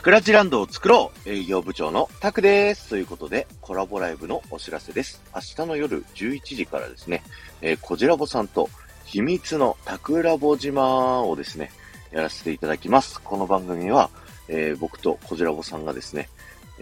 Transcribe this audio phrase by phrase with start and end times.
[0.00, 2.88] 桜地ランドを作ろう営業部長のタクです。
[2.88, 5.20] ということで、コラボライブのお知らせです。
[5.34, 7.22] 明日の夜11時からですね、
[7.60, 8.70] えー、コジラボさんと
[9.04, 11.70] 秘密のタクラボ島をですね、
[12.12, 13.20] やらせていただきます。
[13.20, 14.08] この番組は、
[14.48, 16.30] えー、僕とコジラボさんがですね、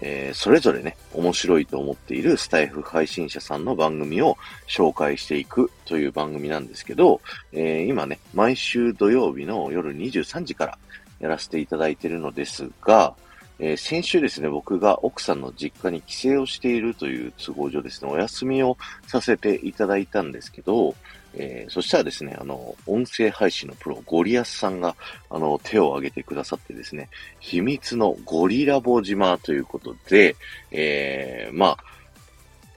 [0.01, 7.19] えー、それぞれね、面白いと思っているスタイフ配信者さんの番組を紹介していくという番組なんですけど、
[7.51, 10.77] えー、今ね、毎週土曜日の夜23時から
[11.19, 13.15] やらせていただいているのですが、
[13.59, 20.95] えー、先週ですね、僕が奥さんの実家に帰省をしているという都合上ですね、お休みをさせていただいたんですけど、
[21.35, 24.95] えー、そしたらですね、あの、音声配信のプロ、ゴリアスさんが、
[25.29, 30.37] あの、手を挙げてくださってですね、秘密のゴリラボ島ということで、
[30.71, 31.77] えー、まあ、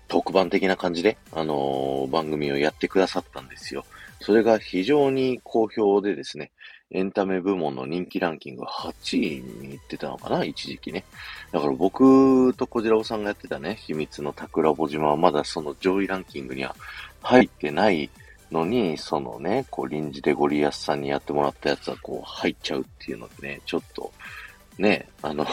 [0.08, 3.84] 特番的な感じで、あの、番組をやってくださったんですよ。
[4.20, 6.50] それが非常に好評でですね、
[6.92, 11.04] エンタメ部門の人気ランキング8位に行ってたのかな一時期ね。
[11.50, 16.76] だから僕と小次郎さんがやってたね、秘密の桜穂島はまだその上位ランキングには
[17.22, 18.10] 入ってない
[18.50, 24.12] のに、そのね、こう臨時でゴリアスさんにやってもらったやつはこう入っちゃうっていうのでね、ちょっと
[24.78, 25.46] ね、あの、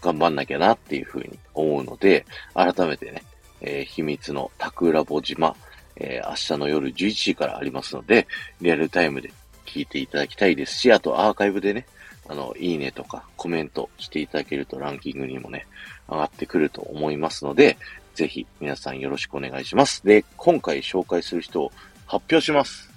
[0.00, 2.24] 頑張んなきゃなっていうふうに思うので、
[2.54, 3.22] 改めてね、
[3.60, 5.54] えー、秘密の桜穂島、
[5.96, 8.26] えー、明日の夜11時からありますので、
[8.60, 9.32] リアルタイムで
[9.72, 11.86] 聞いていただきたいですし、あとアーカイブでね、
[12.28, 15.66] あの、いいねとかコメントしていただけるとランキングにもね、
[16.08, 17.78] 上がってくると思いますので、
[18.14, 20.04] ぜひ皆さんよろしくお願いします。
[20.04, 21.72] で、今回紹介する人を
[22.06, 22.90] 発表します。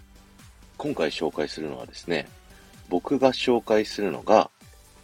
[0.77, 2.27] 今回紹介するのはですね、
[2.89, 4.49] 僕が紹介するのが、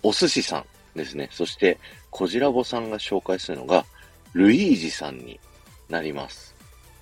[0.03, 0.65] お寿司さん
[0.97, 1.29] ですね。
[1.31, 3.85] そして、こじらぼさんが紹介するのが、
[4.33, 5.39] ルイージさんに
[5.89, 6.53] なります。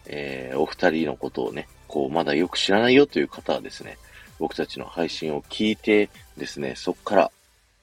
[0.06, 3.98] えー、お二人のことをね、こう、まだよく知らないよという方はですね、
[4.40, 7.32] 僕たちの配信を聞いてですね、そこから、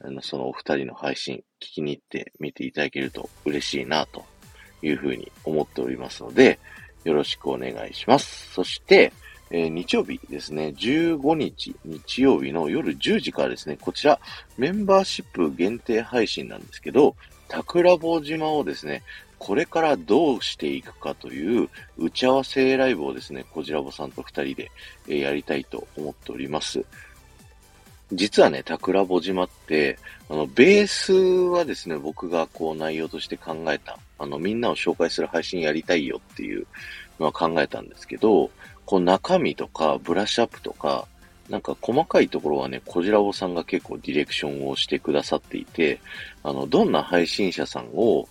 [0.00, 4.24] あの、そのお二人の配信、聞きに行って見ていただけると嬉しいな、と
[4.82, 6.58] いうふうに思っておりますので、
[7.04, 8.52] よろしくお願いします。
[8.52, 9.12] そして、
[9.50, 14.18] えー、日曜日ですね、15日日曜日の夜10時からですね、こちら
[14.58, 17.14] メンバーシップ限定配信なんですけど、
[17.48, 19.04] 桜坊島をですね、
[19.38, 24.70] これからどうしていくかという打ち合わせライブをですね、こじらぼさんと二人で、
[25.08, 26.84] えやりたいと思っております。
[28.12, 29.98] 実はね、桜ぼ島って、
[30.30, 36.66] あの、ベースはですね、僕がこう内容として考えた、あの、みんなを紹介する配信やりたいよっていう
[37.18, 38.50] のは考えたんですけど、
[38.84, 41.06] こう中身とかブラッシュアップとか、
[41.48, 46.00] なんか細かいところはね、こじらぼさんが結構ディレクションをしてくださっていて、
[46.42, 48.28] あの、どんな配信者さんを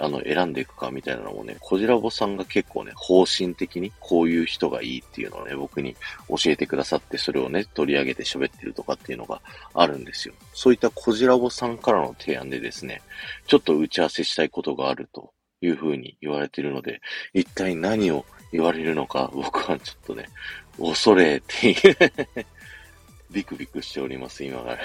[0.00, 5.94] あの、選んでいくかみたいなのもね、こじらぼさんが結構ね、方針的にこういう人がいいっていうのをね、僕に
[6.28, 9.42] 教えてくださって、それをね、取り上げて喋ってるとかっていうのが
[9.74, 10.34] あるんですよ。
[10.54, 13.02] そういったこじらぼさんからの提案でですね、
[13.46, 17.00] ちょっと打ち合わせしたいことがあるというふうに言われているので、
[17.34, 20.28] 一体何を言われるのか、僕はちょっとね、
[20.78, 21.96] 恐れっている
[23.30, 24.78] ビクビクしております、今か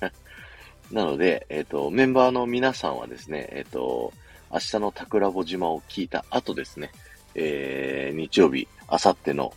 [0.00, 0.12] ら
[0.90, 4.12] なので、えっ、ー、と、メンバーの皆さんはですね、えっ、ー、と、
[4.50, 6.90] 明日の桜穂島を聞いた後ですね、
[7.34, 9.52] えー、日曜日、あさっての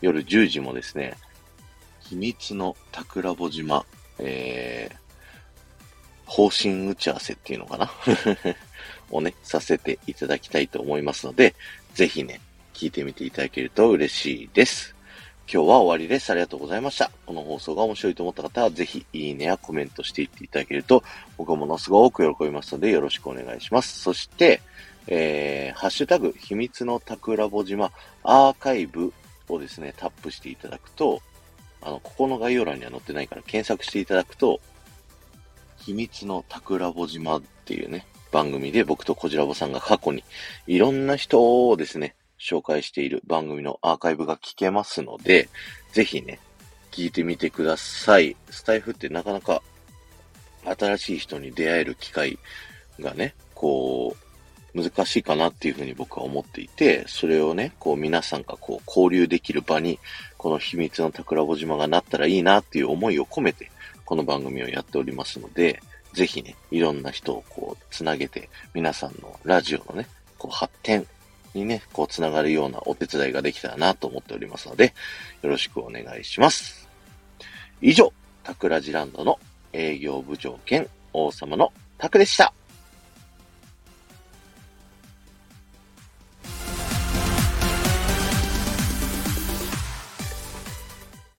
[0.00, 1.16] 夜10時もですね、
[2.00, 3.86] 秘密の桜穂島、
[4.18, 7.90] えー、方針打ち合わせっていうのかな？
[9.10, 11.54] をね、させていただきたいと思いますので、
[11.94, 12.40] ぜひね、
[12.74, 14.94] 聞いてみていただけると嬉しいです。
[15.46, 16.30] 今日は終わりです。
[16.30, 17.10] ありがとうございました。
[17.26, 21.04] この放送が面白いと思った方は、ぜひ、いいねやコメントしていっていただけると、
[21.36, 24.00] 僕はものすごく喜びますので、よろしくお願いします。
[24.00, 24.62] そして、
[25.06, 29.12] えー、ハッシュタグ、秘密の桜穂島アーカイブ
[29.48, 31.20] をですね、タップしていただくと、
[31.82, 34.60] あの、ここの概要欄には載ってないから検索していただくと、
[35.76, 40.24] 秘密の桜穂島っていうね、番組で僕とこじらぼさんが過去に
[40.66, 45.48] いろんな人をですね、紹介している番組のアーカイブが聞けますので、
[45.92, 46.38] ぜひね、
[46.90, 48.36] 聞いてみてください。
[48.50, 49.62] スタイフってなかなか
[50.64, 52.38] 新しい人に出会える機会
[53.00, 54.24] がね、こう、
[54.74, 59.98] 難しいかなっていうふうに僕は思っていて、それをね、こう皆さんがこう交流できる場に、
[60.36, 63.70] この秘密の桜穂島がなったらいいなっていう思いを込めて、
[64.04, 65.80] この番組をやっておりますので、
[66.12, 70.06] ぜひね、いろんな人をこう、つなげて、皆さんのラジオのね、
[70.38, 71.06] こう発展
[71.54, 74.94] にね、こう繋がるようなお手伝いができたらなと思っておりますので、
[75.42, 76.88] よろしくお願いします。
[77.80, 78.12] 以上、
[78.42, 79.38] タクラジランドの
[79.72, 82.52] 営業部長兼王様のタクでした。